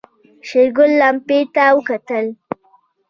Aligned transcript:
شېرګل 0.47 0.91
لمپې 1.01 1.39
ته 1.53 1.63
وکتل. 1.75 2.25